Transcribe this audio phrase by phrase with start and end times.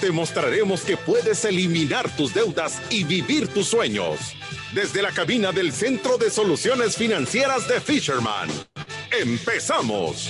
[0.00, 4.36] Te mostraremos que puedes eliminar tus deudas y vivir tus sueños.
[4.74, 8.48] Desde la cabina del Centro de Soluciones Financieras de Fisherman.
[9.10, 10.28] ¡Empezamos!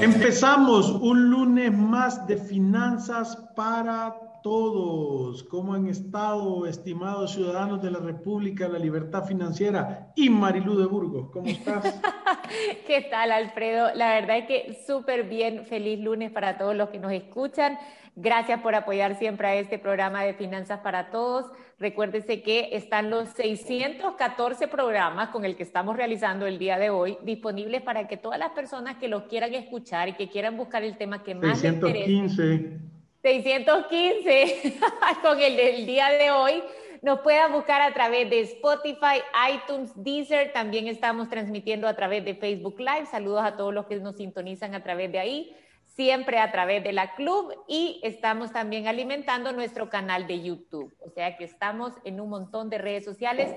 [0.00, 5.42] Empezamos un lunes más de finanzas para todos.
[5.44, 10.12] ¿Cómo han estado, estimados ciudadanos de la República de la Libertad Financiera?
[10.16, 12.00] Y Marilú de Burgos, ¿cómo estás?
[12.86, 13.94] ¿Qué tal, Alfredo?
[13.94, 15.66] La verdad es que súper bien.
[15.66, 17.78] Feliz lunes para todos los que nos escuchan.
[18.20, 21.46] Gracias por apoyar siempre a este programa de Finanzas para Todos.
[21.78, 27.16] Recuérdese que están los 614 programas con el que estamos realizando el día de hoy
[27.22, 30.96] disponibles para que todas las personas que los quieran escuchar y que quieran buscar el
[30.96, 32.80] tema que más les interese
[33.22, 34.78] 615
[35.22, 36.62] con el del día de hoy.
[37.02, 40.52] Nos puedan buscar a través de Spotify, iTunes, Deezer.
[40.52, 43.06] También estamos transmitiendo a través de Facebook Live.
[43.06, 45.54] Saludos a todos los que nos sintonizan a través de ahí.
[45.86, 50.94] Siempre a través de la club y estamos también alimentando nuestro canal de YouTube.
[51.00, 53.54] O sea que estamos en un montón de redes sociales.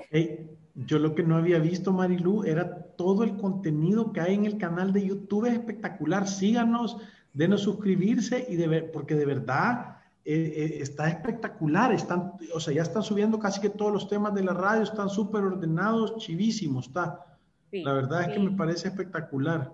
[0.74, 4.58] yo lo que no había visto, Marilu, era todo el contenido que hay en el
[4.58, 5.46] canal de YouTube.
[5.46, 6.26] Es espectacular.
[6.26, 6.96] Síganos
[7.32, 11.92] denos suscribirse y de porque de verdad eh, eh, está espectacular.
[11.92, 15.10] Están, o sea, ya están subiendo casi que todos los temas de la radio, están
[15.10, 17.26] súper ordenados, chivísimos, está.
[17.72, 19.72] la verdad es que me parece espectacular.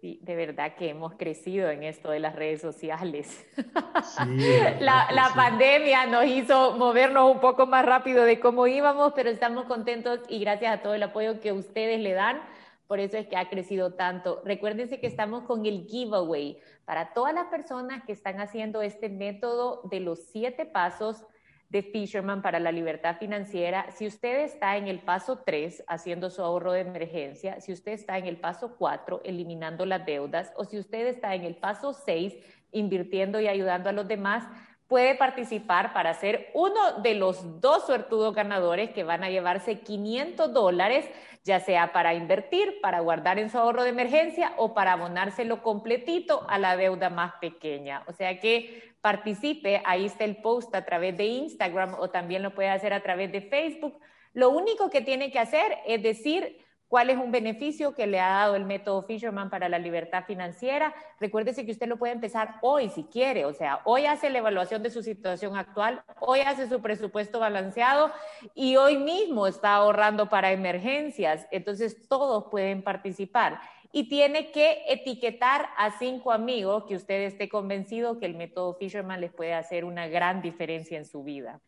[0.00, 3.44] Sí, de verdad que hemos crecido en esto de las redes sociales.
[4.80, 9.64] la, la pandemia nos hizo movernos un poco más rápido de cómo íbamos, pero estamos
[9.64, 12.40] contentos y gracias a todo el apoyo que ustedes le dan
[12.88, 14.40] por eso es que ha crecido tanto.
[14.46, 19.82] Recuérdense que estamos con el giveaway para todas las personas que están haciendo este método
[19.90, 21.22] de los siete pasos
[21.68, 23.90] de Fisherman para la libertad financiera.
[23.90, 28.16] Si usted está en el paso 3 haciendo su ahorro de emergencia, si usted está
[28.16, 32.36] en el paso 4 eliminando las deudas o si usted está en el paso 6
[32.72, 34.48] invirtiendo y ayudando a los demás,
[34.88, 40.52] puede participar para ser uno de los dos suertudos ganadores que van a llevarse 500
[40.52, 41.08] dólares,
[41.44, 46.46] ya sea para invertir, para guardar en su ahorro de emergencia o para abonárselo completito
[46.48, 48.02] a la deuda más pequeña.
[48.06, 52.54] O sea que participe, ahí está el post a través de Instagram o también lo
[52.54, 53.98] puede hacer a través de Facebook.
[54.32, 58.28] Lo único que tiene que hacer es decir, cuál es un beneficio que le ha
[58.28, 60.94] dado el método Fisherman para la libertad financiera.
[61.20, 64.82] Recuérdese que usted lo puede empezar hoy si quiere, o sea, hoy hace la evaluación
[64.82, 68.10] de su situación actual, hoy hace su presupuesto balanceado
[68.54, 71.46] y hoy mismo está ahorrando para emergencias.
[71.50, 73.60] Entonces, todos pueden participar.
[73.90, 79.20] Y tiene que etiquetar a cinco amigos que usted esté convencido que el método Fisherman
[79.20, 81.60] les puede hacer una gran diferencia en su vida.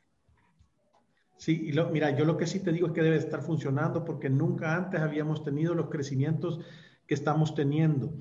[1.41, 4.05] Sí, y lo, mira, yo lo que sí te digo es que debe estar funcionando
[4.05, 6.61] porque nunca antes habíamos tenido los crecimientos
[7.07, 8.13] que estamos teniendo.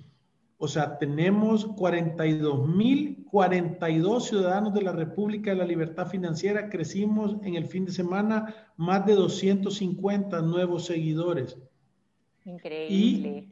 [0.58, 6.70] O sea, tenemos 42.042 ciudadanos de la República de la Libertad Financiera.
[6.70, 11.58] Crecimos en el fin de semana más de 250 nuevos seguidores.
[12.46, 13.50] Increíble.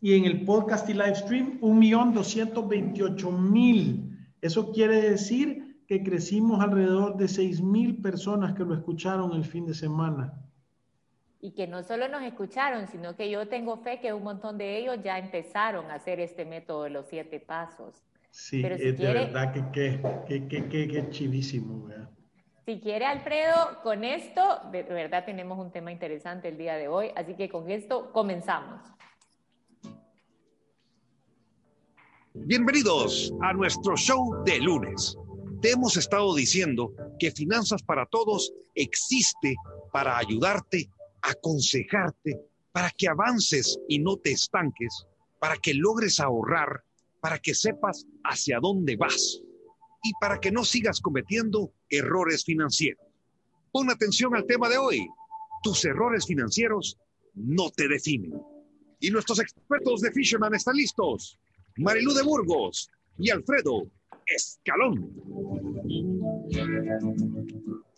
[0.00, 4.16] Y, y en el podcast y live stream, 1.228.000.
[4.42, 9.64] Eso quiere decir que crecimos alrededor de 6 mil personas que lo escucharon el fin
[9.64, 10.34] de semana.
[11.40, 14.76] Y que no solo nos escucharon, sino que yo tengo fe que un montón de
[14.76, 18.02] ellos ya empezaron a hacer este método de los siete pasos.
[18.30, 21.88] Sí, es de verdad que qué chivísimo.
[22.66, 27.12] Si quiere, Alfredo, con esto, de verdad tenemos un tema interesante el día de hoy,
[27.16, 28.82] así que con esto comenzamos.
[32.34, 35.16] Bienvenidos a nuestro show de lunes.
[35.60, 39.56] Te hemos estado diciendo que Finanzas para Todos existe
[39.92, 40.88] para ayudarte,
[41.20, 42.40] aconsejarte,
[42.70, 45.06] para que avances y no te estanques,
[45.40, 46.84] para que logres ahorrar,
[47.20, 49.42] para que sepas hacia dónde vas
[50.04, 53.04] y para que no sigas cometiendo errores financieros.
[53.72, 55.08] Pon atención al tema de hoy.
[55.64, 56.96] Tus errores financieros
[57.34, 58.40] no te definen.
[59.00, 61.36] Y nuestros expertos de Fisherman están listos.
[61.76, 62.88] Marilú de Burgos
[63.18, 63.90] y Alfredo
[64.34, 65.12] escalón.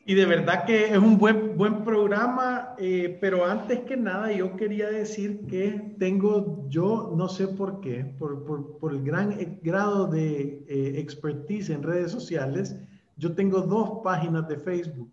[0.06, 4.56] Y de verdad que es un buen, buen programa, eh, pero antes que nada yo
[4.56, 10.06] quería decir que tengo, yo no sé por qué, por, por, por el gran grado
[10.06, 12.76] de eh, expertise en redes sociales,
[13.16, 15.12] yo tengo dos páginas de Facebook.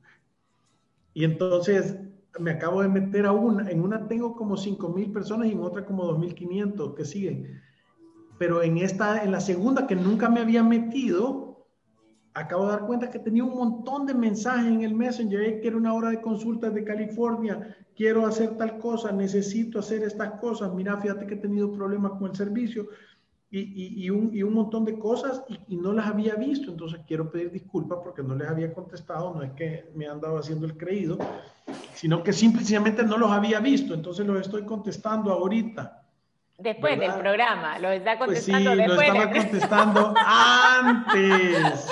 [1.13, 1.97] Y entonces
[2.39, 3.69] me acabo de meter a una.
[3.69, 7.61] En una tengo como 5 mil personas y en otra como 2.500 que siguen.
[8.37, 11.47] Pero en esta, en la segunda que nunca me había metido,
[12.33, 15.59] acabo de dar cuenta que tenía un montón de mensajes en el Messenger.
[15.59, 20.73] quiero una hora de consultas de California, quiero hacer tal cosa, necesito hacer estas cosas.
[20.73, 22.87] Mira, fíjate que he tenido problemas con el servicio
[23.49, 26.69] y, y, un, y un, montón de cosas y, no las había visto.
[26.69, 29.33] Entonces quiero pedir disculpas porque no les había contestado.
[29.33, 31.17] No es que me han dado haciendo el creído,
[31.95, 33.93] sino que simplemente no los había visto.
[33.93, 36.06] Entonces los estoy contestando ahorita.
[36.59, 39.07] Después del programa, lo está contestando pues sí, después.
[39.09, 41.87] Lo estaba contestando antes.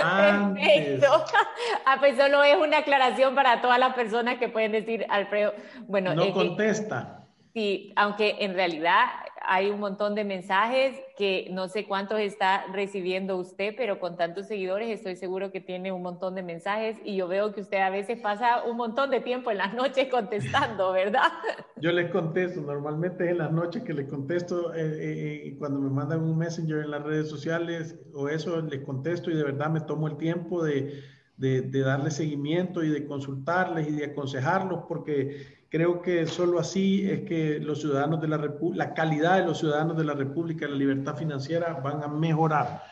[0.00, 1.24] Perfecto.
[1.84, 5.52] Ah, pues solo es una aclaración para todas las personas que pueden decir, Alfredo,
[5.86, 6.14] bueno.
[6.14, 7.26] No contesta.
[7.52, 9.04] sí, aunque en realidad
[9.48, 14.46] hay un montón de mensajes que no sé cuántos está recibiendo usted, pero con tantos
[14.46, 17.90] seguidores estoy seguro que tiene un montón de mensajes y yo veo que usted a
[17.90, 21.28] veces pasa un montón de tiempo en las noches contestando, ¿verdad?
[21.78, 25.90] Yo les contesto, normalmente en las noches que les contesto eh, eh, eh, cuando me
[25.90, 29.80] mandan un messenger en las redes sociales o eso, les contesto y de verdad me
[29.80, 31.02] tomo el tiempo de,
[31.36, 37.08] de, de darle seguimiento y de consultarles y de aconsejarlos porque Creo que solo así
[37.10, 40.76] es que los ciudadanos de la la calidad de los ciudadanos de la República, la
[40.76, 42.82] libertad financiera van a mejorar.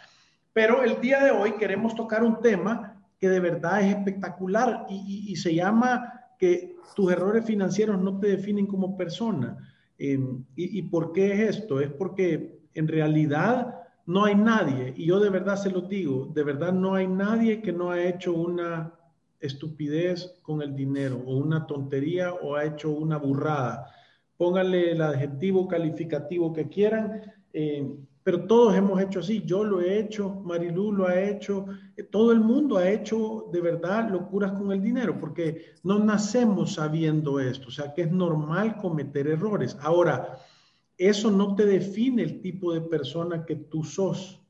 [0.53, 5.35] Pero el día de hoy queremos tocar un tema que de verdad es espectacular y,
[5.37, 9.56] se llama que tus errores financieros no te definen como persona.
[9.97, 11.81] Em, y, ¿Y por qué es esto?
[11.81, 16.44] Es porque en realidad no hay nadie, y yo de verdad se lo digo, de
[16.44, 18.93] verdad no hay nadie que no ha hecho una
[19.46, 23.91] estupidez con el dinero o una tontería o ha hecho una burrada.
[24.37, 27.87] Pónganle el adjetivo calificativo que quieran, eh,
[28.23, 29.43] pero todos hemos hecho así.
[29.44, 33.61] Yo lo he hecho, Marilu lo ha hecho, eh, todo el mundo ha hecho de
[33.61, 38.76] verdad locuras con el dinero, porque no nacemos sabiendo esto, o sea que es normal
[38.79, 39.76] cometer errores.
[39.81, 40.38] Ahora,
[40.97, 44.40] eso no te define el tipo de persona que tú sos.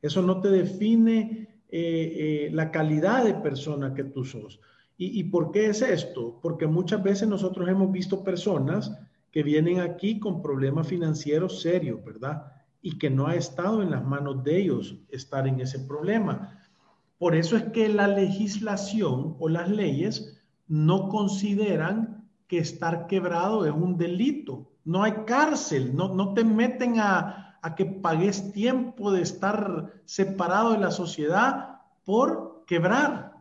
[0.00, 4.60] Eso no te define eh, eh, la calidad de persona que tú sos.
[5.00, 6.40] ¿Y, por qué es esto?
[6.42, 8.98] Porque muchas veces nosotros hemos visto personas
[9.30, 12.50] que vienen aquí con problemas financieros serios, ¿verdad?
[12.82, 16.58] Y que no ha estado en las manos de ellos estar en ese problema.
[17.16, 23.72] Por eso es que la legislación o las leyes no consideran que estar quebrado es
[23.72, 24.72] un delito.
[24.84, 30.72] No hay cárcel, no, no te meten a, a que pagues tiempo de estar separado
[30.72, 33.32] de la sociedad por quebrar.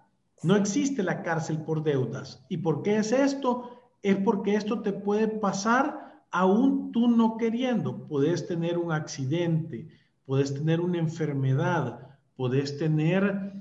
[0.44, 2.46] No existe la cárcel por deudas.
[2.50, 3.72] ¿Y por qué es esto?
[4.04, 8.08] Es porque esto te puede pasar aún tú no queriendo.
[8.08, 9.88] Puedes tener un accidente,
[10.26, 13.54] puedes tener una enfermedad, puedes tener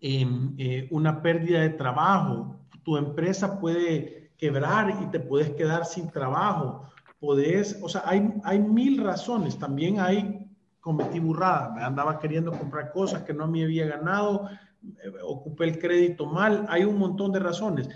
[0.00, 6.10] em, eh, una pérdida de trabajo, tu empresa puede quebrar y te puedes quedar sin
[6.10, 6.84] trabajo,
[7.20, 9.58] podés, o sea, hay, hay mil razones.
[9.58, 10.46] También hay,
[10.80, 14.48] cometí burrada, me andaba queriendo comprar cosas que no me había ganado,
[14.82, 17.88] eh, ocupé el crédito mal, hay un montón de razones.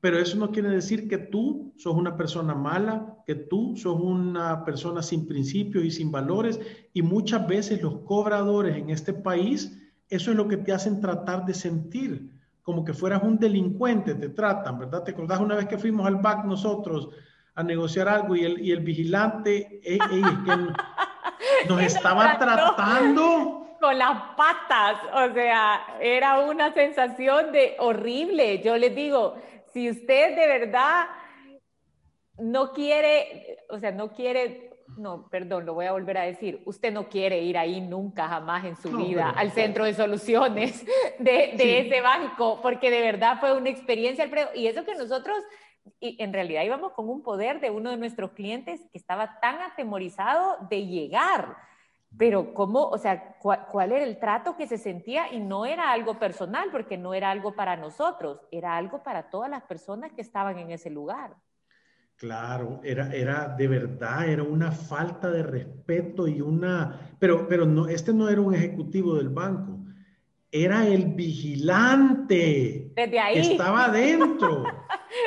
[0.00, 4.62] Pero eso no quiere decir que tú sos una persona mala, que tú sos una
[4.64, 6.60] persona sin principios y sin valores.
[6.92, 9.80] Y muchas veces los cobradores en este país,
[10.10, 12.30] eso es lo que te hacen tratar de sentir,
[12.62, 15.04] como que fueras un delincuente, te tratan, ¿verdad?
[15.04, 17.08] ¿Te acordás una vez que fuimos al BAC nosotros
[17.54, 19.98] a negociar algo y el, y el vigilante que
[21.68, 28.62] nos estaba tratando con las patas, o sea, era una sensación de horrible.
[28.62, 29.34] Yo les digo,
[29.74, 31.06] si usted de verdad
[32.38, 36.94] no quiere, o sea, no quiere, no, perdón, lo voy a volver a decir, usted
[36.94, 40.84] no quiere ir ahí nunca, jamás en su vida, al centro de soluciones
[41.18, 45.36] de, de ese banco, porque de verdad fue una experiencia, Alfredo, y eso que nosotros
[46.00, 49.60] y en realidad íbamos con un poder de uno de nuestros clientes que estaba tan
[49.62, 51.56] atemorizado de llegar.
[52.16, 56.18] Pero cómo, o sea, cuál, era el trato que se sentía y no era algo
[56.18, 60.58] personal, porque no era algo para nosotros, era algo para todas las personas que estaban
[60.58, 61.34] en ese lugar.
[62.16, 67.88] Claro, era, era de verdad, era una falta de respeto y una, pero, pero no,
[67.88, 69.80] este no era un ejecutivo del banco,
[70.52, 72.92] era el vigilante.
[72.94, 73.38] Desde ahí.
[73.38, 74.62] estaba adentro.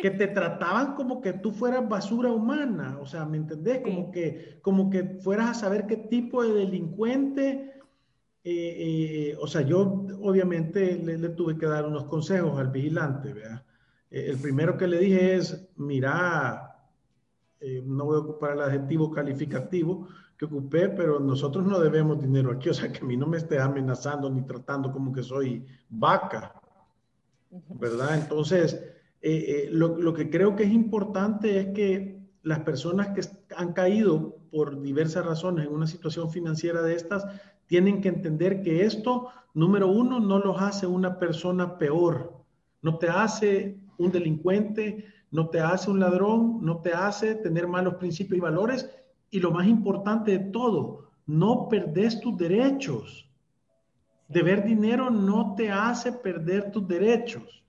[0.00, 3.82] Que te trataban como que tú fueras basura humana, o sea, ¿me entendés?
[3.82, 7.72] Como, que, como que fueras a saber qué tipo de delincuente.
[8.42, 8.52] Eh,
[9.32, 13.64] eh, o sea, yo obviamente le, tuve que dar unos consejos al vigilante, ¿verdad?
[14.10, 16.70] Eh, el primero que le dije es, mira,
[17.84, 22.68] no voy a ocupar el adjetivo calificativo, que ocupé, pero nosotros no debemos dinero aquí,
[22.68, 26.54] o sea, que a mí no me esté amenazando ni tratando como que soy vaca,
[27.68, 28.16] ¿verdad?
[28.16, 28.93] Entonces,
[29.26, 33.22] eh, eh, lo, lo que creo que es importante es que las personas que
[33.56, 37.26] han caído por diversas razones en una situación financiera de estas,
[37.66, 42.44] tienen que entender que esto, número uno, no los hace una persona peor,
[42.82, 47.94] no te hace un delincuente, no te hace un ladrón, no te hace tener malos
[47.94, 48.90] principios y valores,
[49.30, 53.26] y lo más importante de todo, no perdes tus derechos.
[54.28, 57.63] Deber dinero no te hace perder tus derechos.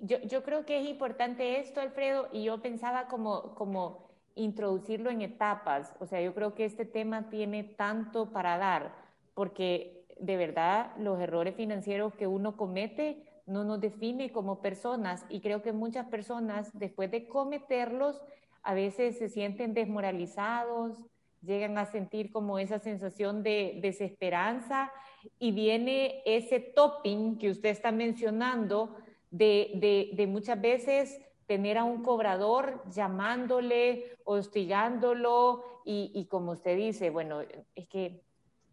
[0.00, 5.22] Yo, yo, creo que es importante esto, Alfredo, y yo pensaba como, como introducirlo en
[5.22, 5.94] etapas.
[6.00, 8.94] O sea, yo creo que este tema tiene tanto para dar,
[9.34, 15.40] porque de verdad los errores financieros que uno comete no nos define como personas y
[15.40, 18.22] creo que muchas personas después de cometerlos
[18.62, 20.96] a veces se sienten desmoralizados,
[21.42, 24.92] llegan a sentir como esa sensación de desesperanza
[25.40, 28.96] y viene ese topping que usted está mencionando
[29.32, 37.10] de, de, muchas veces tener a un cobrador llamándole, hostigándolo y, y, como usted dice,
[37.10, 37.40] bueno,
[37.74, 38.22] es que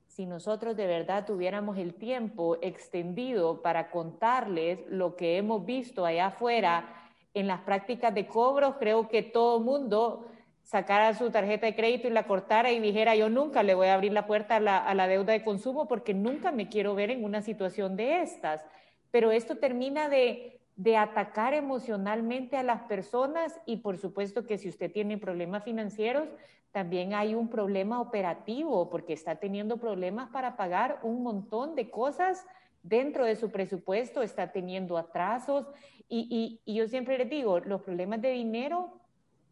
[0.07, 6.27] si nosotros de verdad tuviéramos el tiempo extendido para contarles lo que hemos visto allá
[6.27, 10.27] afuera en las prácticas de cobros, creo que todo mundo
[10.63, 13.95] sacara su tarjeta de crédito y la cortara y dijera, yo nunca le voy a
[13.95, 17.11] abrir la puerta a la, a la deuda de consumo porque nunca me quiero ver
[17.11, 18.63] en una situación de estas.
[19.11, 20.55] Pero esto termina de,
[20.97, 26.29] atacar emocionalmente a las personas y por supuesto que si usted tiene problemas financieros,
[26.71, 32.45] también hay un problema operativo porque está teniendo problemas para pagar un montón de cosas
[32.81, 35.67] dentro de su presupuesto, está teniendo atrasos
[36.07, 39.01] y, y, yo siempre les digo, los problemas de dinero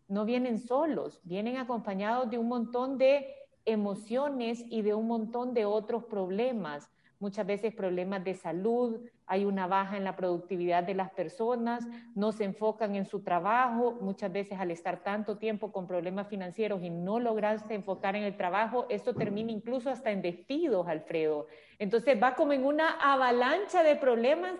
[0.07, 3.35] no vienen solos, vienen acompañados de un montón de
[3.65, 9.67] emociones y de un montón de otros problemas muchas veces problemas de salud, hay una
[9.67, 14.59] baja en la productividad de las personas, no se enfocan en su trabajo, muchas veces
[14.59, 19.13] al estar tanto tiempo con problemas financieros y no lograrse enfocar en el trabajo, esto
[19.13, 21.47] termina incluso hasta en despidos, Alfredo.
[21.79, 24.53] Entonces va como en una avalancha de problemas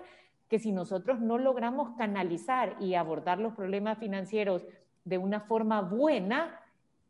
[0.49, 4.65] que si nosotros no logramos canalizar y abordar los problemas financieros
[5.03, 6.59] de una forma buena,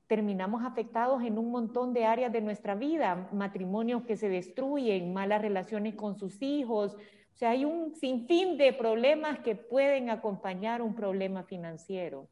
[0.08, 5.42] terminamos afectados en un montón de áreas de nuestra vida, matrimonios que se destruyen, malas
[5.42, 6.96] relaciones con sus hijos.
[6.96, 12.28] O sea, hay un sinfín de problemas que pueden acompañar un problema financiero.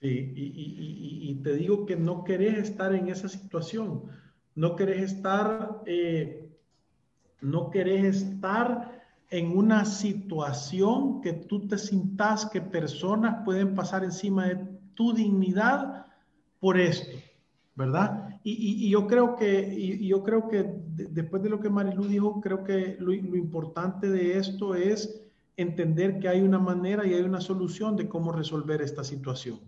[0.00, 4.04] Sí, y, te digo que no querés estar en esa situación,
[4.54, 6.48] no querés estar, eh,
[7.40, 14.46] no querés estar en una situación que tú te sintas que personas pueden pasar encima
[14.46, 16.07] de tu dignidad
[16.60, 17.16] por esto,
[17.74, 18.40] ¿verdad?
[18.42, 22.96] Y, yo creo que, yo creo que después de lo que Marilu dijo, creo que
[22.98, 25.22] lo, importante de esto es
[25.56, 29.60] entender que hay una manera y hay una solución de cómo resolver esta situación,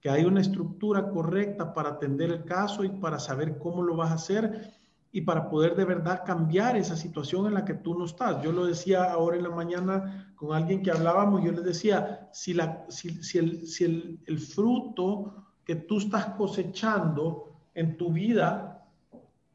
[0.00, 4.10] que hay una estructura correcta para atender el caso y para saber cómo lo vas
[4.10, 4.74] a hacer
[5.12, 8.42] y para poder de verdad cambiar esa situación en la que tú no estás.
[8.42, 12.52] Yo lo decía ahora en la mañana con alguien que hablábamos, yo le decía, si,
[12.52, 18.86] la, si, si, el, si el, el fruto que tú estás cosechando en tu vida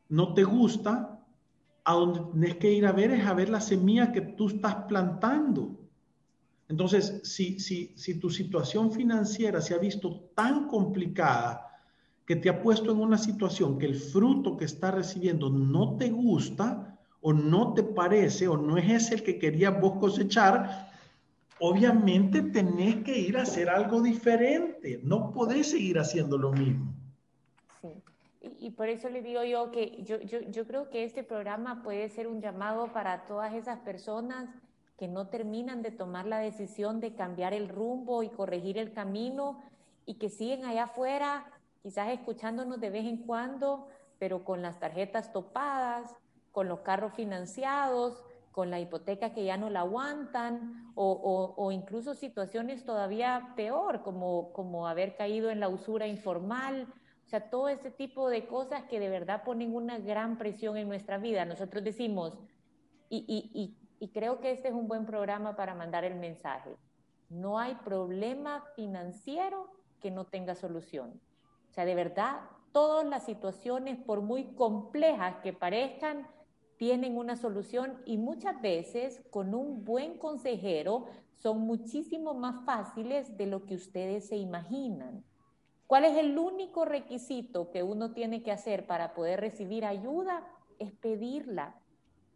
[0.10, 1.24] no te gusta,
[1.84, 4.76] a donde tienes que ir a ver es a ver la semilla que tú estás
[4.88, 5.80] plantando.
[6.68, 11.68] Entonces, si, si, si tu situación financiera se ha visto tan complicada
[12.26, 16.10] que te ha puesto en una situación que el fruto que estás recibiendo no te
[16.10, 20.91] gusta o no te parece o no es ese el que querías vos cosechar,
[21.62, 26.92] obviamente tenés que ir a hacer algo diferente, no podés seguir haciendo lo mismo.
[27.80, 28.04] Sí,
[28.60, 32.10] y, por eso le digo yo que yo, yo, yo creo que este programa puede
[32.10, 34.50] ser un llamado para todas esas personas
[34.98, 39.62] que no terminan de tomar la decisión de cambiar el rumbo y corregir el camino
[40.08, 41.46] y que siguen allá afuera,
[41.84, 43.88] quizás escuchándonos de vez en cuando,
[44.18, 46.16] pero con las tarjetas topadas,
[46.52, 52.84] con los carros financiados, con la hipoteca que ya no la aguantan o, incluso situaciones
[52.84, 56.88] todavía peor, como, como haber caído en la usura informal.
[57.26, 60.88] O sea, todo ese tipo de cosas que de verdad ponen una gran presión en
[60.88, 61.46] nuestra vida.
[61.46, 62.38] Nosotros decimos,
[63.10, 66.76] y, y creo que este es un buen programa para mandar el mensaje,
[67.30, 69.70] no hay problema financiero
[70.02, 71.22] que no tenga solución.
[71.70, 72.42] O sea, de verdad,
[72.74, 76.28] todas las situaciones, por muy complejas que parezcan,
[76.82, 83.46] tienen una solución y muchas veces con un buen consejero son muchísimo más fáciles de
[83.46, 85.24] lo que ustedes se imaginan.
[85.86, 90.44] ¿Cuál es el único requisito que uno tiene que hacer para poder recibir ayuda?
[90.80, 91.76] Es pedirla,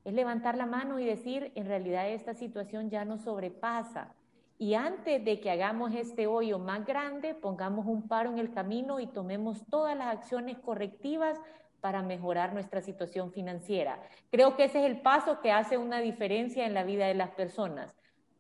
[0.04, 4.14] es levantar la mano y decir, en realidad esta situación ya nos sobrepasa.
[4.60, 9.00] Y antes de que hagamos este hoyo más grande, pongamos un paro en el camino
[9.00, 11.40] y tomemos todas las acciones correctivas
[11.86, 14.02] para mejorar nuestra situación financiera.
[14.32, 17.30] Creo que ese es el paso que hace una diferencia en la vida de las
[17.30, 17.94] personas.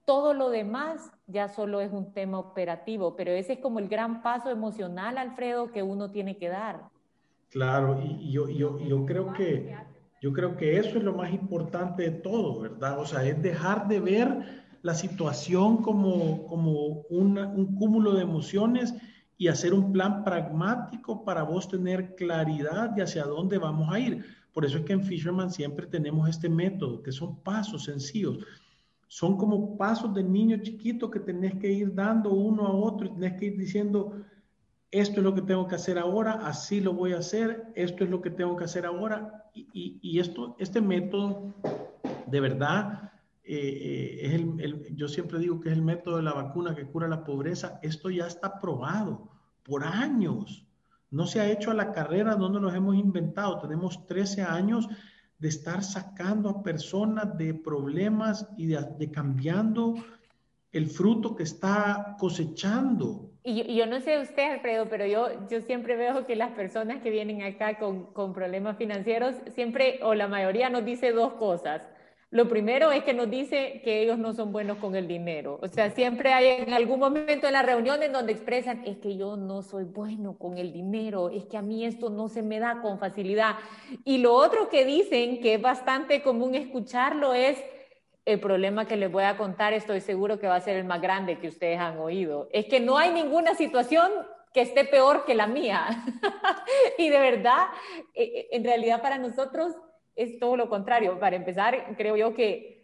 [0.03, 4.23] Todo lo demás ya solo es un tema operativo, pero ese es como el gran
[4.23, 6.89] paso emocional, Alfredo, que uno tiene que dar.
[7.51, 8.47] Claro, y yo,
[9.05, 9.77] creo que
[10.23, 12.97] yo creo que eso es lo más importante de todo, ¿verdad?
[12.97, 18.95] O sea, es dejar de ver la situación como, como un cúmulo de emociones
[19.37, 24.25] y hacer un plan pragmático para vos tener claridad de hacia dónde vamos a ir.
[24.53, 28.39] Por eso es que en Fisherman siempre tenemos este método, que son pasos sencillos
[29.07, 33.11] son como pasos de niño chiquito que tenés que ir dando uno a otro y
[33.11, 34.13] tenés que ir diciendo,
[34.91, 38.09] esto es lo que tengo que hacer ahora, así lo voy a hacer, esto es
[38.09, 39.45] lo que tengo que hacer ahora.
[39.53, 41.53] Y, esto, este método,
[42.27, 43.11] de verdad,
[43.47, 46.85] eh, eh, es el, yo siempre digo que es el método de la vacuna que
[46.85, 47.79] cura la pobreza.
[47.83, 49.29] Esto ya está probado
[49.63, 50.65] por años.
[51.11, 53.59] No se ha hecho a la carrera, no nos lo hemos inventado.
[53.59, 54.89] Tenemos 13 años
[55.37, 59.93] de estar sacando a personas de problemas y de, cambiando
[60.71, 63.31] el fruto que está cosechando.
[63.43, 67.11] Y yo, no sé usted, Alfredo, pero yo, yo siempre veo que las personas que
[67.11, 71.83] vienen acá con, con problemas financieros, siempre o la mayoría nos dice dos cosas.
[72.35, 75.57] Lo primero es que nos dice que ellos no son buenos con el dinero.
[75.61, 79.15] O sea, siempre hay en algún momento en la reunión en donde expresan, es que
[79.15, 82.59] yo no soy bueno con el dinero, es que a mí esto no se me
[82.59, 83.55] da con facilidad.
[84.03, 87.57] Y lo otro que dicen, que es bastante común escucharlo, es
[88.25, 90.99] el problema que les voy a contar, estoy seguro que va a ser el más
[91.01, 92.49] grande que ustedes han oído.
[92.51, 94.11] Es que no hay ninguna situación
[94.53, 95.87] que esté peor que la mía.
[96.97, 97.67] y de verdad,
[98.13, 99.73] e, e, en realidad para nosotros
[100.15, 101.19] es todo lo contrario.
[101.19, 102.75] Para empezar, creo yo que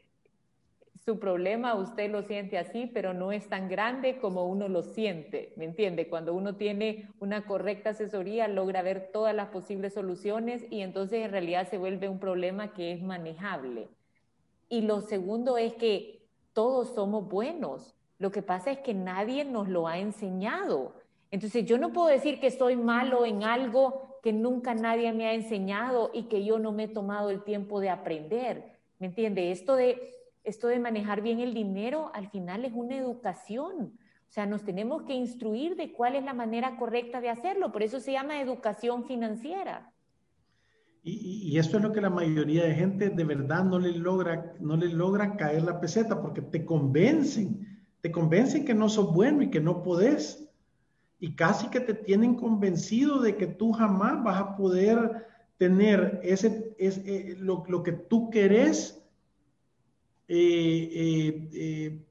[1.03, 5.51] su problema usted lo siente así, pero no es tan grande como uno lo siente,
[5.55, 6.07] ¿me entiende?
[6.07, 11.31] Cuando uno tiene una correcta asesoría, logra ver todas las posibles soluciones y entonces en
[11.31, 13.89] realidad se vuelve un problema que es manejable.
[14.69, 16.21] Y lo segundo es que
[16.53, 17.95] todos somos buenos.
[18.19, 20.93] Lo que pasa es que nadie nos lo ha enseñado.
[21.31, 25.33] Entonces yo no puedo decir que soy malo en algo que nunca nadie me ha
[25.33, 28.79] enseñado y que yo no me he tomado el tiempo de aprender.
[28.99, 29.51] ¿Me entiende?
[29.51, 29.99] Esto de,
[30.43, 33.97] esto de manejar bien el dinero al final es una educación.
[34.29, 37.71] O sea, nos tenemos que instruir de cuál es la manera correcta de hacerlo.
[37.71, 39.91] Por eso se llama educación financiera.
[41.03, 44.53] Y, y, esto es lo que la mayoría de gente de verdad no le logra,
[44.59, 49.41] no le logra caer la peseta porque te convencen, te convencen que no sos bueno
[49.41, 50.50] y que no podés
[51.21, 56.75] y casi que te tienen convencido de que tú jamás vas a poder tener ese,
[56.79, 58.99] eh, lo, que tú querés
[60.27, 62.01] eh, eh,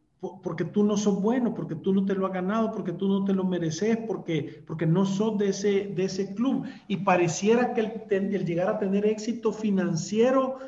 [0.44, 3.24] porque tú no sos bueno, porque tú no te lo has ganado, porque tú no
[3.24, 6.66] te lo mereces, porque, porque no sos de ese, de ese club.
[6.86, 10.58] Y pareciera que el, el llegar a tener éxito financiero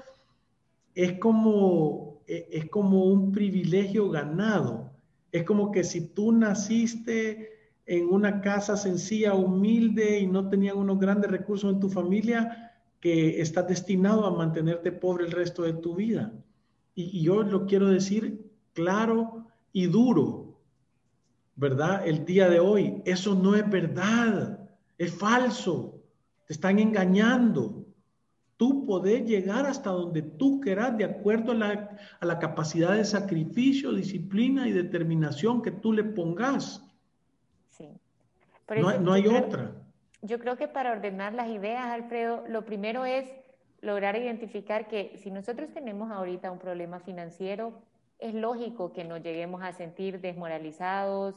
[0.97, 4.91] es como, es como un privilegio ganado.
[5.31, 7.52] Es como que si tú naciste
[7.87, 13.41] en una casa sencilla, humilde y no tenían unos grandes recursos en tu familia, que
[13.41, 16.33] estás destinado a mantenerte pobre el resto de tu vida.
[16.95, 20.61] Y, yo lo quiero decir claro y duro,
[21.57, 22.07] ¿verdad?
[22.07, 26.01] El día de hoy, eso no es verdad, es falso,
[26.47, 27.85] te están engañando.
[28.57, 34.69] Tú podés llegar hasta donde tú quieras de acuerdo a la capacidad de sacrificio, disciplina
[34.69, 36.92] y determinación que tú le pongas
[38.69, 39.73] no, hay otra.
[40.23, 43.29] Yo creo que para ordenar las ideas, Alfredo, lo primero es
[43.81, 47.83] lograr identificar que si nosotros tenemos ahorita un problema financiero,
[48.19, 51.35] es lógico que nos lleguemos a sentir desmoralizados,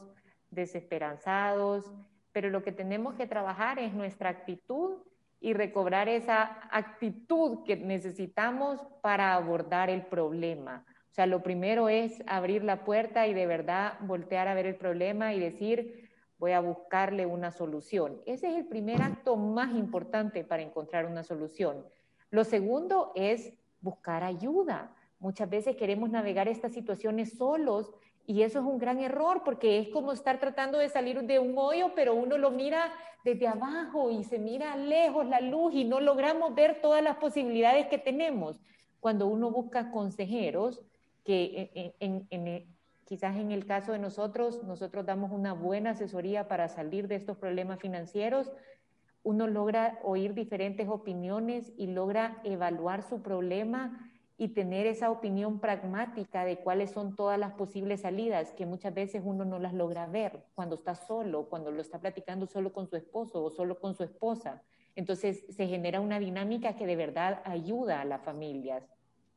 [0.51, 1.91] desesperanzados,
[2.31, 4.97] pero lo que tenemos que trabajar es nuestra actitud
[5.39, 10.85] y recobrar esa actitud que necesitamos para abordar el problema.
[11.11, 14.75] O sea, lo primero es abrir la puerta y de verdad voltear a ver el
[14.75, 16.04] problema y decir,
[16.37, 18.21] voy a buscarle una solución.
[18.25, 21.85] Ese es el primer acto más importante para encontrar una solución.
[22.29, 24.93] Lo segundo es buscar ayuda.
[25.19, 27.93] Muchas veces queremos navegar estas situaciones solos
[28.27, 31.57] y eso es un gran error porque es como estar tratando de salir de un
[31.57, 32.91] hoyo, pero uno lo mira
[33.23, 37.87] desde abajo y se mira lejos la luz y no logramos ver todas las posibilidades
[37.87, 38.59] que tenemos.
[38.99, 40.81] Cuando uno busca consejeros
[41.23, 42.74] que en,
[43.05, 47.37] quizás en el caso de nosotros, nosotros damos una buena asesoría para salir de estos
[47.37, 48.51] problemas financieros,
[49.23, 56.43] uno logra oír diferentes opiniones y logra evaluar su problema y tener esa opinión pragmática
[56.45, 60.45] de cuáles son todas las posibles salidas, que muchas veces uno no las logra ver
[60.53, 64.03] cuando está solo, cuando lo está platicando solo con su esposo o solo con su
[64.03, 64.61] esposa.
[64.95, 68.94] Entonces se genera una dinámica que de verdad ayuda a las familias.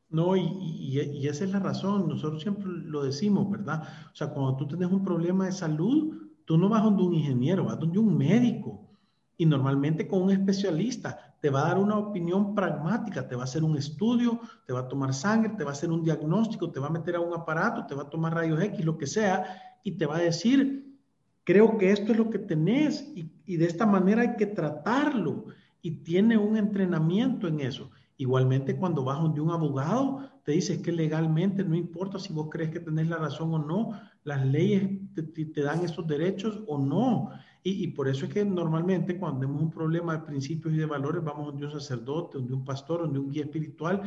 [0.09, 3.83] No, y, y, esa es la razón, nosotros siempre lo decimos, ¿verdad?
[4.11, 7.65] O sea, cuando tú tienes un problema de salud, tú no vas donde un ingeniero,
[7.65, 8.89] vas donde un médico
[9.37, 13.45] y normalmente con un especialista te va a dar una opinión pragmática, te va a
[13.45, 16.79] hacer un estudio, te va a tomar sangre, te va a hacer un diagnóstico, te
[16.79, 19.45] va a meter a un aparato, te va a tomar rayos X, lo que sea,
[19.83, 20.97] y te va a decir,
[21.43, 25.45] creo que esto es lo que tenés y, y de esta manera hay que tratarlo
[25.81, 27.91] y tiene un entrenamiento en eso.
[28.19, 32.69] Igualmente, cuando vas donde un abogado, te dice que legalmente no importa si vos crees
[32.69, 37.29] que tenés la razón o no, las leyes te, dan esos derechos o no.
[37.63, 41.23] Y, por eso es que normalmente cuando tenemos un problema de principios y de valores,
[41.23, 44.01] vamos donde un sacerdote, donde un pastor, donde un guía espiritual,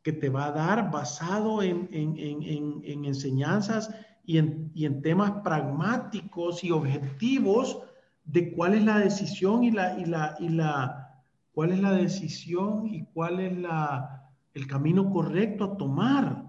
[0.00, 1.88] que te va a dar basado en,
[3.04, 3.92] enseñanzas
[4.24, 7.80] y en, y en temas pragmáticos y objetivos
[8.22, 10.99] de cuál es la decisión y y la, y la
[11.60, 16.46] cuál es la decisión y cuál es la, el camino correcto a tomar,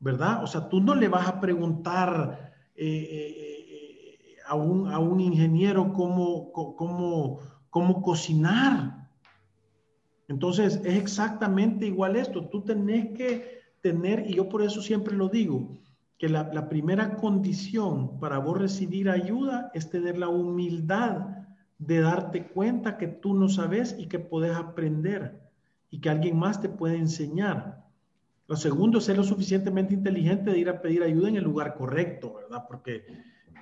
[0.00, 0.42] ¿verdad?
[0.42, 5.92] O sea, tú no le vas a preguntar eh, eh, a, un, a, un, ingeniero
[5.92, 7.38] cómo, cómo,
[7.70, 9.08] cómo cocinar.
[10.26, 12.48] Entonces, es exactamente igual esto.
[12.48, 15.78] Tú tenés que tener, y yo por eso siempre lo digo,
[16.18, 21.41] que la, la primera condición para vos recibir ayuda es tener la humildad
[21.86, 25.40] de darte cuenta que tú no sabes y que puedes aprender
[25.90, 27.82] y que alguien más te puede enseñar.
[28.46, 31.74] Lo segundo es ser lo suficientemente inteligente de ir a pedir ayuda en el lugar
[31.74, 32.64] correcto, ¿verdad?
[32.68, 33.04] Porque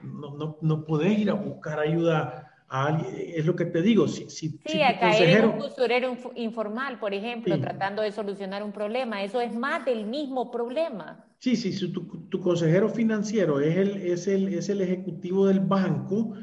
[0.02, 3.14] no, no, no podés ir a buscar ayuda a alguien.
[3.35, 4.06] Es lo que te digo.
[4.06, 8.72] Si, si, sí, a caer en un usurero informal, por ejemplo, tratando de solucionar un
[8.72, 9.22] problema.
[9.22, 11.24] Eso es más del mismo problema.
[11.38, 15.61] Sí, sí, si tu, tu consejero financiero es el, es, el, es el ejecutivo del
[15.61, 16.35] banco,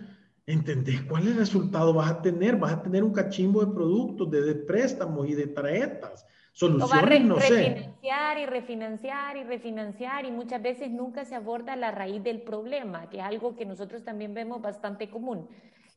[0.47, 2.55] ¿Entendés cuál es el resultado vas a tener?
[2.55, 6.25] Vas a tener un cachimbo de productos, de, préstamos y de tarjetas.
[6.53, 7.49] Soluciones, no sé.
[7.49, 13.09] Refinanciar y refinanciar y refinanciar y muchas veces nunca se aborda la raíz del problema,
[13.09, 15.49] que es algo que nosotros también vemos bastante común.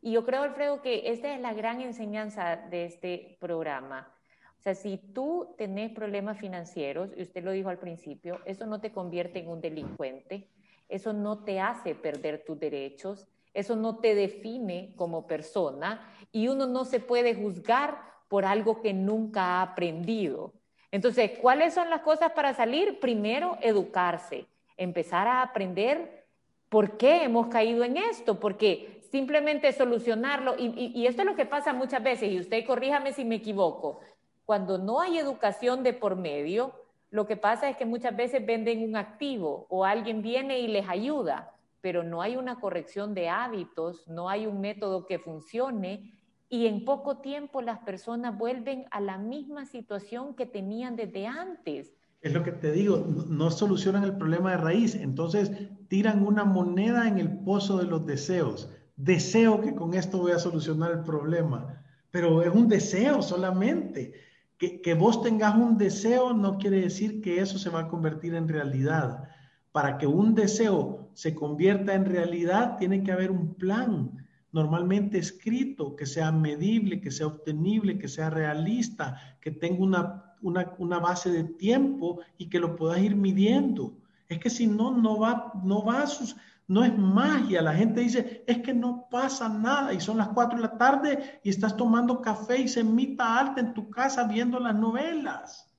[0.03, 4.13] Y yo creo, Alfredo, que esta es la gran enseñanza de este programa.
[4.59, 8.81] O sea, si tú tenés problemas financieros, y usted lo dijo al principio, eso no
[8.81, 10.49] te convierte en un delincuente,
[10.89, 16.67] eso no te hace perder tus derechos, eso no te define como persona y uno
[16.67, 20.53] no se puede juzgar por algo que nunca ha aprendido.
[20.93, 23.01] Entonces, ¿cuáles son las cosas para salir?
[23.01, 26.27] Primero, educarse, empezar a aprender
[26.69, 31.73] por qué hemos caído en esto, porque simplemente solucionarlo, y, esto es lo que pasa
[31.73, 34.01] muchas veces, y usted corríjame si me equivoco,
[34.45, 36.73] cuando no hay educación de por medio,
[37.11, 40.89] lo que pasa es que muchas veces venden un activo o alguien viene y les
[40.89, 46.13] ayuda, pero no hay una corrección de hábitos, no hay un método que funcione
[46.49, 51.93] y en poco tiempo las personas vuelven a la misma situación que tenían desde antes.
[52.23, 55.51] Es lo que te digo, no solucionan el problema de raíz, entonces
[55.89, 58.69] tiran una moneda en el pozo de los deseos.
[58.97, 64.13] Deseo que con esto voy a solucionar el problema, pero es un deseo solamente.
[64.59, 68.47] Que, vos tengas un deseo no quiere decir que eso se va a convertir en
[68.47, 69.25] realidad
[69.73, 75.95] para que un deseo se convierta en realidad, tiene que haber un plan normalmente escrito,
[75.95, 80.35] que sea medible, que sea obtenible, que sea realista, que tenga una,
[80.79, 83.97] una, base de tiempo y que lo puedas ir midiendo.
[84.29, 87.63] Es que si no, no va, no va a sus, no es magia.
[87.63, 91.41] La gente dice, es que no pasa nada y son las 4 de la tarde
[91.43, 95.70] y estás tomando café y semita alta en tu casa viendo las novelas.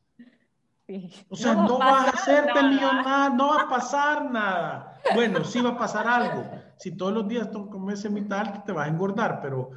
[1.30, 5.00] O sea, no, vas a hacerte millonario, no va a pasar nada.
[5.16, 6.44] Bueno, sí va a pasar algo.
[6.78, 9.72] Si todos los días comes mitad, te vas a engordar, pero,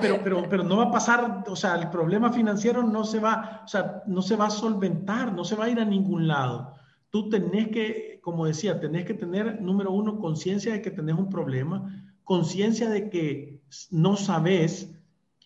[0.00, 3.62] Pero, pero, pero no va a pasar, o sea, el problema financiero no se va,
[3.64, 6.74] o sea, no se va a solventar, no se va a ir a ningún lado.
[7.10, 11.28] Tú tenés que, como decía, tenés que tener, número uno, conciencia de que tenés un
[11.28, 14.94] problema, conciencia de que no sabes,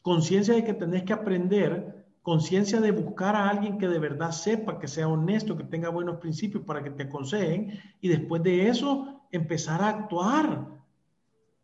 [0.03, 4.79] conciencia de que tenés que aprender, conciencia de buscar a alguien que de verdad sepa,
[4.79, 9.23] que sea honesto, que tenga buenos principios para que te aconsejen y después de eso
[9.33, 10.67] empezar a actuar.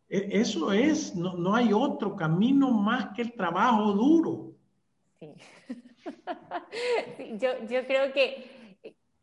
[0.08, 4.52] E, eso es, no, hay otro camino más que el trabajo duro.
[5.20, 5.32] Sí.
[7.38, 8.58] yo, yo creo que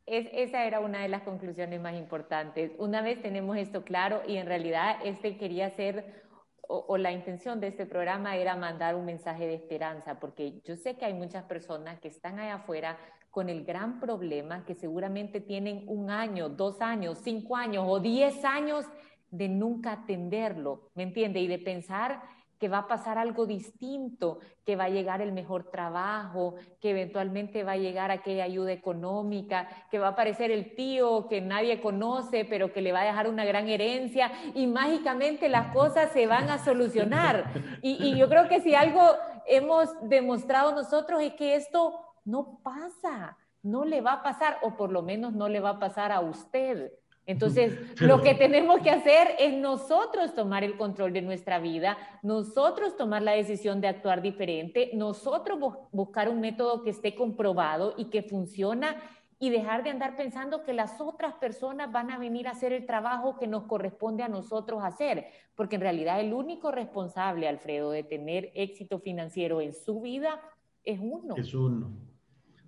[0.05, 2.71] esa era una de las conclusiones más importantes.
[2.77, 6.24] Una vez tenemos esto claro y en realidad este quería ser,
[6.67, 10.95] o, la intención de este programa era mandar un mensaje de esperanza, porque yo sé
[10.95, 12.97] que hay muchas personas que están allá afuera
[13.31, 18.45] con el gran problema que seguramente tienen un año, dos años, cinco años o diez
[18.45, 18.85] años
[19.29, 21.41] de nunca atenderlo, ¿me entiende?
[21.41, 22.21] Y de pensar
[22.59, 27.63] que va a pasar algo distinto, que va a llegar el mejor trabajo, que eventualmente
[27.63, 32.45] va a llegar aquella ayuda económica, que va a aparecer el tío que nadie conoce,
[32.45, 36.49] pero que le va a dejar una gran herencia y mágicamente las cosas se van
[36.49, 37.45] a solucionar.
[37.81, 39.01] Y, y yo creo que si algo
[39.45, 44.91] hemos demostrado nosotros es que esto no pasa, no le va a pasar, o por
[44.91, 46.91] lo menos no le va a pasar a usted.
[47.27, 52.95] Entonces, lo que tenemos que hacer es nosotros tomar el control de nuestra vida, nosotros
[52.95, 55.57] tomar la decisión de actuar diferente, nosotros
[55.91, 58.97] buscar un método que esté comprobado y que funciona
[59.39, 62.85] y dejar de andar pensando que las otras personas van a venir a hacer el
[62.85, 68.03] trabajo que nos corresponde a nosotros hacer, porque en realidad el único responsable, Alfredo, de
[68.03, 70.39] tener éxito financiero en su vida
[70.83, 71.35] es uno.
[71.35, 71.91] Es uno.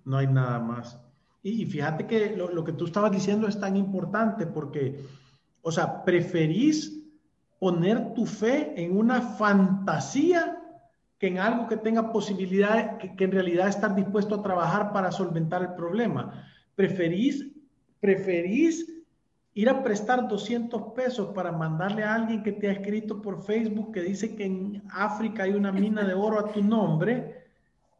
[0.04, 1.00] No hay nada más.
[1.48, 5.00] Y, fíjate que lo, que tú estabas diciendo es tan importante porque,
[5.62, 7.06] o sea, preferís
[7.58, 10.62] poner tu fe en una fantasía
[11.18, 15.62] que en algo que tenga posibilidad, que, en realidad estar dispuesto a trabajar para solventar
[15.62, 16.44] el problema.
[16.76, 17.44] Preferís,
[17.98, 18.86] preferís
[19.54, 23.92] ir a prestar 200 pesos para mandarle a alguien que te ha escrito por Facebook
[23.92, 27.37] que dice que en África hay una mina de oro a tu nombre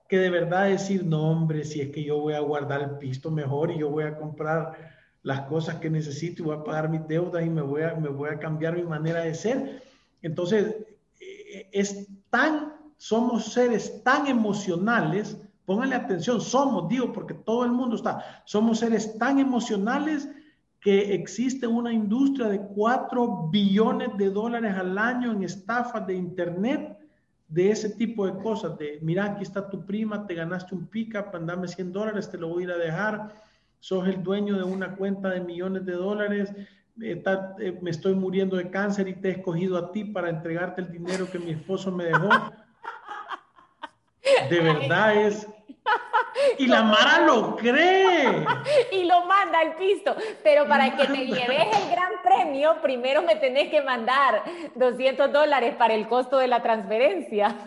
[0.08, 3.30] que de verdad decir, no, hombre, si es que yo voy a guardar el pisto
[3.30, 4.72] mejor y yo voy a comprar
[5.22, 8.08] las cosas que necesito y voy a pagar mis deudas y me voy a, me
[8.08, 9.82] voy a cambiar mi manera de ser.
[10.22, 10.76] Entonces,
[11.20, 17.96] eh, es tan, somos seres tan emocionales, pónganle atención, somos, digo, porque todo el mundo
[17.96, 20.26] está, somos seres tan emocionales
[20.80, 26.97] que existe una industria de 4 billones de dólares al año en estafas de Internet
[27.48, 31.34] de ese tipo de cosas, de mira, aquí está tu prima, te ganaste un pick-up,
[31.34, 33.34] andame 100 dólares, te lo voy a ir a dejar,
[33.80, 36.52] sos el dueño de una cuenta de millones de dólares,
[37.00, 40.90] eh, me estoy muriendo de cáncer y te he escogido a ti para entregarte el
[40.90, 42.28] dinero que mi esposo me dejó.
[44.50, 45.48] De verdad es
[46.58, 48.44] y la Mara lo cree.
[48.92, 50.14] y lo manda al piso.
[50.42, 54.42] Pero para que te lleves el gran premio, primero me tenés que mandar
[54.74, 57.54] 200 dólares para el costo de la transferencia.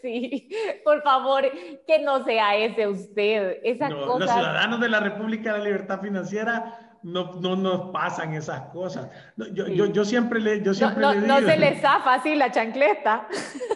[0.00, 0.48] Sí,
[0.82, 1.44] por favor,
[1.86, 3.58] que no sea ese usted.
[3.62, 8.62] Esa Los ciudadanos de la República de la Libertad Financiera no, no nos pasan esas
[8.70, 9.08] cosas.
[9.36, 12.34] Yo, yo, yo, siempre le, yo siempre no, le digo, no se les zafa así
[12.34, 13.28] la chancleta.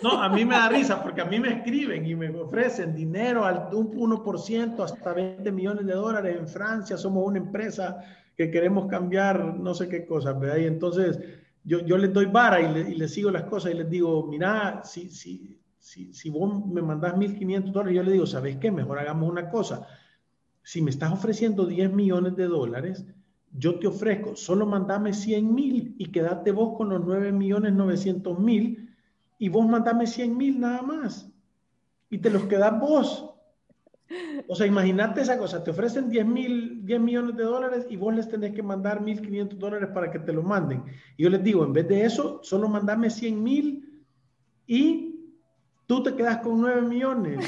[0.03, 3.45] No, a mí me da risa porque a mí me escriben y me ofrecen dinero
[3.45, 6.97] al un 1% hasta 20 millones de dólares en Francia.
[6.97, 7.99] Somos una empresa
[8.37, 10.59] que queremos cambiar no sé qué cosas, ¿verdad?
[10.59, 11.19] Y entonces
[11.65, 14.27] yo, yo les doy vara y, le, y les sigo las cosas y les digo,
[14.27, 18.71] mira, si, si, si, si vos me mandás 1.500 dólares, yo le digo, ¿sabes qué?
[18.71, 19.87] Mejor hagamos una cosa
[20.67, 23.07] si me estás ofreciendo 10 millones de dólares,
[23.59, 28.39] yo te ofrezco, solo mandame 100 mil y quédate vos con los 9 millones 900
[28.39, 28.95] mil
[29.39, 31.31] y vos mandame 100 mil nada más
[32.11, 33.33] y te los quedas vos.
[34.47, 38.15] O sea, imagínate esa cosa, te ofrecen 10 mil, 10 millones de dólares y vos
[38.15, 40.85] les tenés que mandar 1.500 dólares para que te lo manden.
[41.19, 44.05] Yo les digo, en vez de eso, solo mandame 100 mil
[44.67, 45.17] y
[45.87, 47.45] tú te quedas con 9 millones.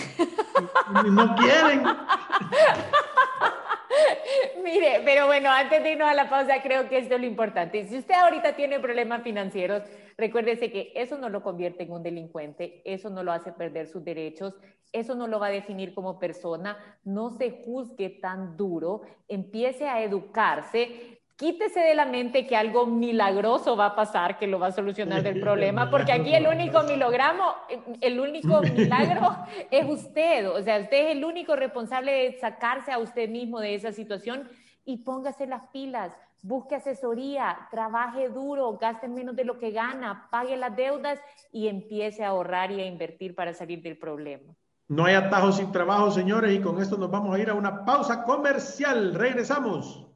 [1.06, 1.82] y no quieren.
[4.62, 7.87] Mire, pero bueno, antes de irnos a la pausa, creo que esto es lo importante.
[7.87, 9.82] Si usted ahorita tiene problemas financieros,
[10.16, 14.04] recuérdese que eso no lo convierte en un delincuente, eso no lo hace perder sus
[14.04, 14.54] derechos,
[14.92, 16.98] eso no lo va a definir como persona.
[17.04, 23.77] No se juzgue tan duro, empiece a educarse quítese de la mente que algo milagroso
[23.77, 27.55] va a pasar, que lo va a solucionar del problema, porque aquí el único milogramo,
[28.01, 29.37] el único milagro
[29.70, 33.77] es usted, o sea, usted es el único responsable de sacarse a usted mismo de
[33.77, 34.48] esa situación
[34.85, 40.57] y póngase las pilas, busque asesoría, trabaje duro, gaste menos de lo que gana, pague
[40.57, 41.20] las deudas
[41.53, 44.55] y empiece a ahorrar y a invertir para salir del problema.
[44.88, 47.85] No hay atajos sin trabajo, señores, y con esto nos vamos a ir a una
[47.85, 49.14] pausa comercial.
[49.14, 50.07] Regresamos.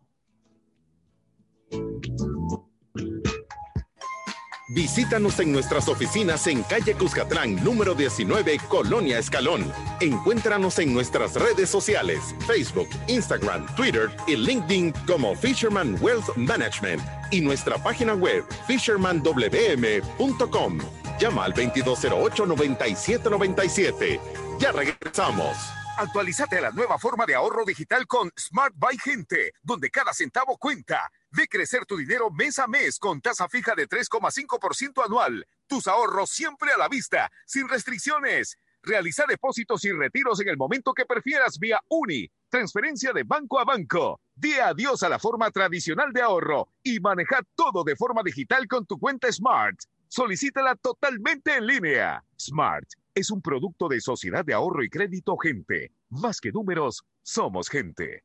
[4.73, 9.71] Visítanos en nuestras oficinas en calle Cuscatlán, número 19, Colonia Escalón.
[10.01, 17.43] Encuéntranos en nuestras redes sociales, Facebook, Instagram, Twitter y LinkedIn como Fisherman Wealth Management y
[17.43, 20.79] nuestra página web fishermanwm.com.
[21.21, 24.19] Llama al 2208-9797.
[24.59, 25.55] Ya regresamos.
[25.99, 30.57] Actualízate a la nueva forma de ahorro digital con Smart Buy Gente, donde cada centavo
[30.57, 31.11] cuenta.
[31.35, 35.47] Ve crecer tu dinero mes a mes con tasa fija de 3,5% anual.
[35.67, 38.59] Tus ahorros siempre a la vista, sin restricciones.
[38.83, 42.31] Realiza depósitos y retiros en el momento que prefieras vía UNI.
[42.51, 44.21] Transferencia de banco a banco.
[44.35, 48.85] Di adiós a la forma tradicional de ahorro y maneja todo de forma digital con
[48.85, 49.79] tu cuenta Smart.
[50.09, 52.23] Solicítala totalmente en línea.
[52.39, 55.93] Smart es un producto de Sociedad de Ahorro y Crédito Gente.
[56.11, 58.25] Más que números, somos gente.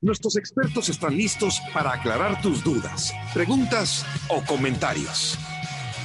[0.00, 5.36] Nuestros expertos están listos para aclarar tus dudas, preguntas o comentarios.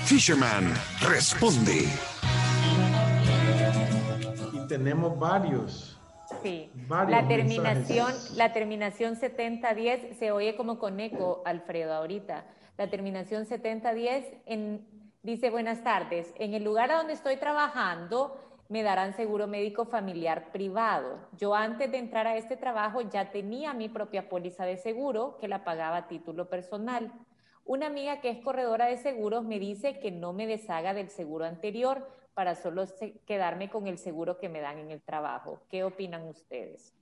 [0.05, 0.73] Fisherman
[1.07, 1.85] responde.
[4.51, 5.99] Y tenemos varios.
[6.41, 6.71] Sí.
[6.89, 12.45] la terminación, la terminación 7010 se oye como con eco, Alfredo, ahorita.
[12.79, 14.87] La terminación 7010 en,
[15.21, 16.33] dice buenas tardes.
[16.39, 21.19] En el lugar a donde estoy trabajando me darán seguro médico familiar privado.
[21.37, 25.47] Yo antes de entrar a este trabajo ya tenía mi propia póliza de seguro que
[25.47, 27.11] la pagaba a título personal.
[27.65, 31.45] Una amiga que es corredora de seguros me dice que no me deshaga del seguro
[31.45, 32.85] anterior para solo
[33.25, 35.61] quedarme con el seguro que me dan en el trabajo.
[35.69, 36.93] ¿Qué opinan ustedes?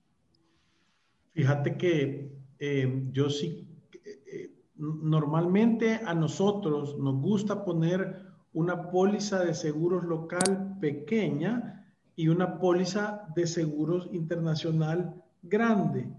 [1.32, 3.66] Fíjate que eh, yo sí,
[4.04, 11.86] eh, normalmente a nosotros nos gusta poner una póliza de seguros local pequeña
[12.16, 16.12] y una póliza de seguros internacional grande.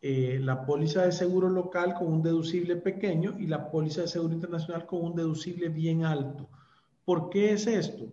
[0.00, 4.34] Eh, la póliza de seguro local con un deducible pequeño y la póliza de seguro
[4.34, 6.48] internacional con un deducible bien alto.
[7.04, 8.12] ¿Por qué es esto?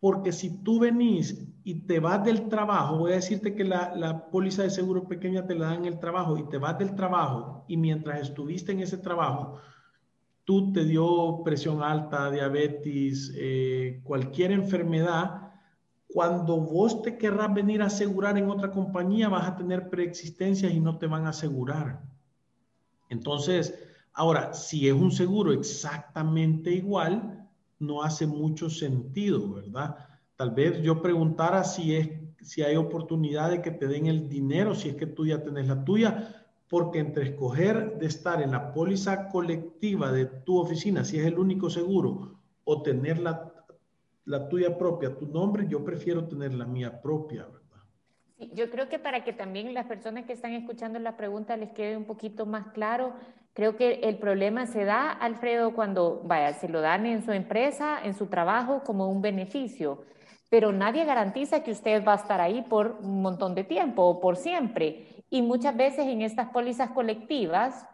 [0.00, 4.30] Porque si tú venís y te vas del trabajo, voy a decirte que la, la
[4.30, 7.64] póliza de seguro pequeña te la dan en el trabajo y te vas del trabajo
[7.66, 9.58] y mientras estuviste en ese trabajo,
[10.48, 15.52] tú te dio presión alta, diabetes, eh, cualquier enfermedad,
[16.06, 20.80] cuando vos te querrás venir a asegurar en otra compañía, vas a tener preexistencias y
[20.80, 22.00] no te van a asegurar.
[23.10, 23.78] Entonces,
[24.14, 27.46] ahora, si es un seguro exactamente igual,
[27.78, 29.98] no hace mucho sentido, ¿verdad?
[30.34, 32.08] Tal vez yo preguntara si es
[32.40, 35.66] si hay oportunidad de que te den el dinero, si es que tú ya tenés
[35.68, 36.37] la tuya,
[36.68, 41.38] porque entre escoger de estar en la póliza colectiva de tu oficina, si es el
[41.38, 43.52] único seguro, o tener la,
[44.24, 47.58] la tuya propia, tu nombre, yo prefiero tener la mía propia, ¿verdad?
[48.54, 51.96] yo creo que para que también las personas que están escuchando la pregunta les quede
[51.96, 53.14] un poquito más claro,
[53.52, 57.98] creo que el problema se da, Alfredo, cuando, vaya, se lo dan en su empresa,
[58.04, 60.04] en su trabajo, como un beneficio
[60.50, 64.20] pero nadie garantiza que usted va a estar ahí por un montón de tiempo o
[64.20, 65.17] por siempre.
[65.30, 67.86] Y muchas veces en estas pólizas colectivas,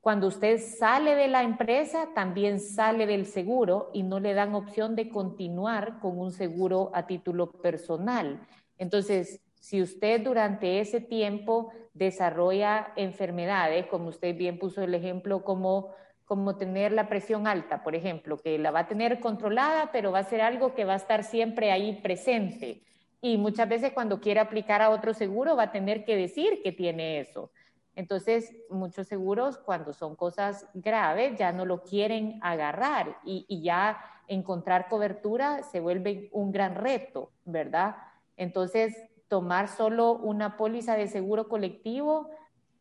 [0.00, 4.94] cuando usted sale de la empresa, también sale del seguro y no le dan opción
[4.94, 8.40] de continuar con un seguro a título personal.
[8.78, 15.88] Entonces, si usted durante ese tiempo desarrolla enfermedades, como usted bien puso el ejemplo, como,
[16.24, 20.20] como tener la presión alta, por ejemplo, que la va a tener controlada, pero va
[20.20, 22.82] a ser algo que va a estar siempre ahí presente
[23.20, 26.72] y muchas veces cuando quiere aplicar a otro seguro va a tener que decir que
[26.72, 27.50] tiene eso.
[27.96, 33.98] Entonces, muchos seguros cuando son cosas graves ya no lo quieren agarrar y, ya
[34.28, 37.96] encontrar cobertura se vuelve un gran reto, ¿verdad?
[38.36, 38.94] Entonces,
[39.28, 42.30] tomar solo una póliza de seguro colectivo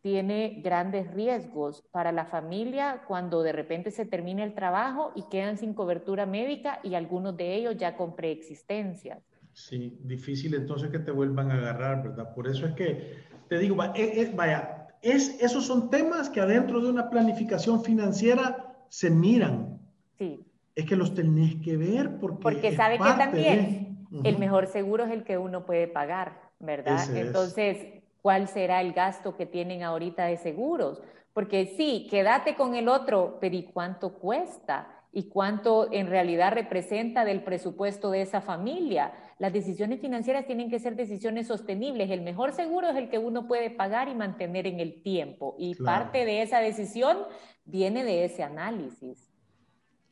[0.02, 5.58] tiene grandes riesgos para la familia cuando de repente se termina el trabajo y quedan
[5.58, 9.35] sin cobertura médica y algunos de ellos ya con preexistencias.
[9.56, 12.34] Sí, difícil entonces que te vuelvan a agarrar, ¿verdad?
[12.36, 17.10] Por eso es que te digo, vaya, es, esos son temas que adentro de una
[17.10, 19.80] planificación financiera se miran.
[20.18, 20.46] Sí.
[20.76, 22.41] Es que los tenés que ver porque...
[22.41, 27.16] Porque sabe que también el mejor seguro es el que uno puede pagar, ¿verdad?
[27.16, 31.01] Entonces, ¿cuál será el gasto que tienen ahorita de seguros?
[31.32, 34.89] Porque sí, quédate con el otro, pero ¿y cuánto cuesta?
[35.14, 39.14] ¿Y cuánto en realidad representa del presupuesto de esa familia?
[39.38, 42.09] Las decisiones financieras tienen que ser decisiones sostenibles.
[42.09, 45.55] El mejor seguro es el que uno puede pagar y mantener en el tiempo.
[45.59, 47.17] Y parte de esa decisión
[47.65, 49.29] viene de ese análisis.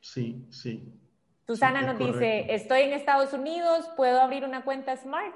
[0.01, 0.93] Sí, sí.
[1.47, 5.33] Susana nos dice, estoy en Estados Unidos, ¿puedo abrir una cuenta Smart?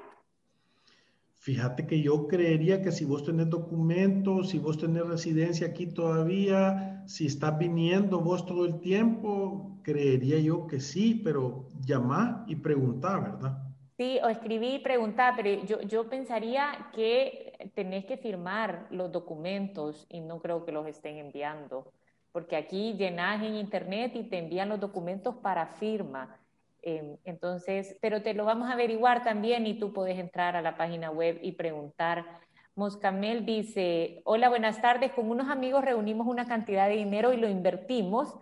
[1.34, 7.04] Fíjate que yo creería que si vos tenés documentos, si vos tenés residencia aquí todavía,
[7.06, 13.18] si estás viniendo vos todo el tiempo, creería yo que sí, pero llamá y preguntá,
[13.18, 13.67] ¿verdad?
[13.98, 20.06] Sí, o escribí y preguntá, pero yo, yo pensaría que tenés que firmar los documentos
[20.08, 21.92] y no creo que los estén enviando,
[22.30, 26.38] porque aquí llenas en internet y te envían los documentos para firma.
[26.80, 30.76] Em, entonces, pero te lo vamos a averiguar también y tú puedes entrar a la
[30.76, 32.24] página web y preguntar.
[32.76, 37.48] Moscamel dice, hola, buenas tardes, con unos amigos reunimos una cantidad de dinero y lo
[37.48, 38.38] invertimos,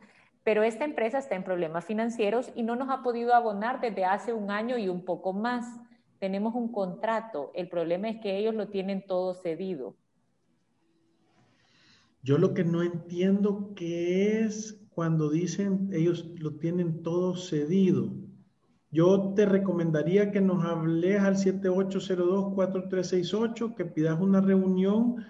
[0.46, 4.32] pero esta empresa está en problemas financieros y no nos ha podido abonar desde hace
[4.32, 5.66] un año y un poco más.
[6.20, 9.96] Tenemos un contrato, el problema es que ellos lo tienen todo cedido.
[12.22, 18.12] Yo lo que no entiendo que es cuando dicen ellos lo tienen todo cedido.
[18.92, 25.24] Yo te recomendaría que nos hables al 7802-4368, que pidas una reunión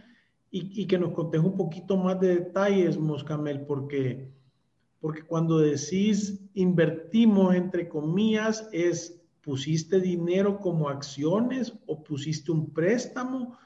[0.50, 4.35] y, que nos contes un poquito más de detalles, Moscamel, porque,
[5.06, 13.56] porque cuando decís invertimos, entre comillas, es pusiste dinero como acciones o pusiste un préstamo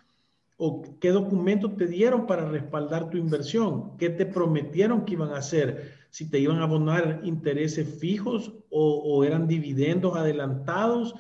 [0.58, 5.38] o qué documento te dieron para respaldar tu inversión, qué te prometieron que iban a
[5.38, 11.14] hacer si te iban a abonar intereses fijos o, eran dividendos adelantados.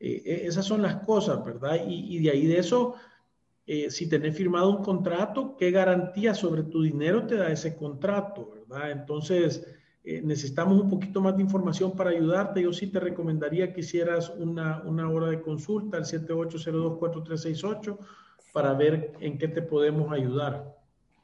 [0.00, 1.80] Eh, eh, esas son las cosas, ¿verdad?
[1.88, 2.96] Y, de ahí de eso,
[3.66, 8.52] eh, si tenés firmado un contrato, ¿qué garantía sobre tu dinero te da ese contrato,
[8.72, 8.90] ¿verdad?
[8.90, 9.66] Entonces,
[10.04, 12.62] necesitamos un poquito más de información para ayudarte.
[12.62, 17.98] Yo sí te recomendaría que hicieras una, una hora de consulta al 7802-4368
[18.52, 20.76] para ver en qué te podemos ayudar.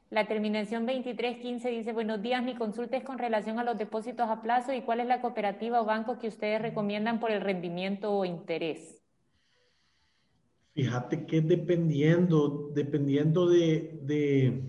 [0.09, 4.41] La terminación 2315 dice, buenos días, mi consulta es con relación a los depósitos a
[4.41, 8.25] plazo y cuál es la cooperativa o banco que ustedes recomiendan por el rendimiento o
[8.25, 9.03] interés.
[10.73, 14.63] Fíjate que dependiendo, dependiendo de,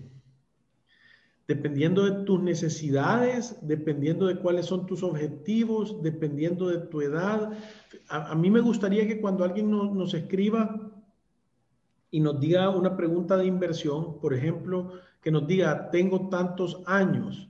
[1.47, 7.51] dependiendo de tus necesidades, dependiendo de cuáles son tus objetivos, dependiendo de tu edad.
[8.07, 10.91] A, mí me gustaría que cuando alguien nos escriba
[12.09, 17.49] y nos diga una pregunta de inversión, por ejemplo, que nos diga, tengo tantos años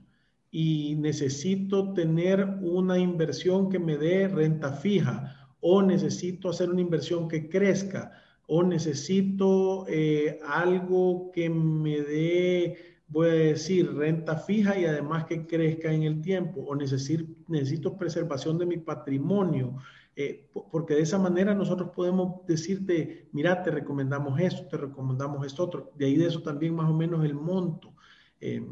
[0.51, 7.27] y necesito tener una inversión que me dé renta fija o necesito hacer una inversión
[7.27, 8.11] que crezca
[8.47, 15.45] o necesito eh, algo que me dé, voy a decir, renta fija y además que
[15.45, 19.75] crezca en el tiempo o necesito, necesito preservación de mi patrimonio.
[20.15, 25.63] Eh, porque de esa manera nosotros podemos decirte, mira, te recomendamos esto, te recomendamos esto
[25.63, 25.91] otro.
[25.95, 27.93] De ahí de eso también más o menos el monto.
[28.39, 28.65] Eh,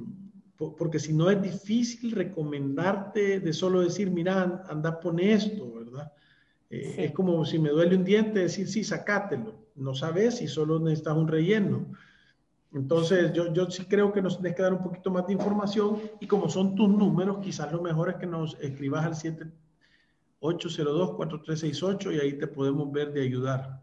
[0.58, 6.12] porque si no es difícil recomendarte de solo decir, mira, anda, pon esto, ¿verdad?
[6.70, 9.68] Eh, es como si me duele un diente, decir, sí, sacátelo.
[9.76, 11.94] No sabes si solo necesitas un relleno.
[12.74, 16.00] Entonces, yo, yo sí creo que nos tienes que dar un poquito más de información
[16.20, 19.48] y como son tus números, quizás lo mejor es que nos escribas al 7
[20.42, 23.82] 802-4368 y ahí te podemos ver de ayudar.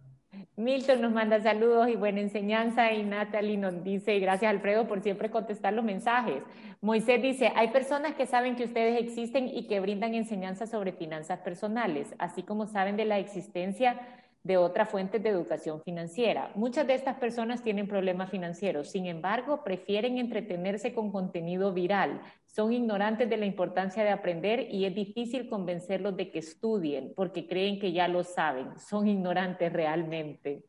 [0.56, 5.30] Milton nos manda saludos y buena enseñanza y Natalie nos dice, gracias Alfredo por siempre
[5.30, 6.42] contestar los mensajes.
[6.80, 11.40] Moisés dice, hay personas que saben que ustedes existen y que brindan enseñanza sobre finanzas
[11.40, 14.00] personales, así como saben de la existencia
[14.46, 16.52] de otras fuentes de educación financiera.
[16.54, 22.20] Muchas de estas personas tienen problemas financieros, sin embargo, prefieren entretenerse con contenido viral.
[22.44, 27.48] Son ignorantes de la importancia de aprender y es difícil convencerlos de que estudien porque
[27.48, 28.78] creen que ya lo saben.
[28.78, 30.62] Son ignorantes realmente.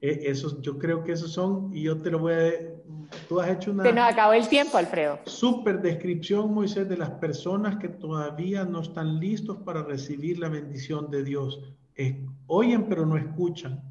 [0.00, 2.52] E, Eso, yo creo que esos son, y yo te lo voy a...
[3.28, 3.82] Tú has hecho una...
[3.82, 5.18] Se nos acabó el tiempo, Alfredo.
[5.24, 11.10] Súper descripción, Moisés, de las personas que todavía no están listos para recibir la bendición
[11.10, 11.74] de Dios
[12.46, 13.82] oyen pero no escuchan.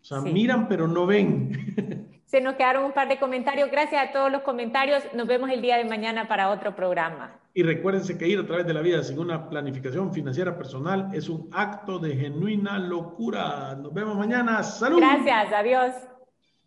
[0.00, 2.10] O sea, miran pero no ven.
[2.26, 3.70] Se nos quedaron un par de comentarios.
[3.70, 5.02] Gracias a todos los comentarios.
[5.14, 7.38] Nos vemos el día de mañana para otro programa.
[7.54, 11.28] Y recuérdense que ir a través de la vida sin una planificación financiera personal es
[11.28, 13.74] un acto de genuina locura.
[13.74, 14.62] Nos vemos mañana.
[14.62, 14.98] Salud.
[14.98, 15.52] Gracias.
[15.52, 15.92] Adiós.